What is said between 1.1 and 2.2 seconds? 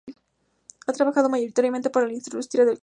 mayoritariamente para la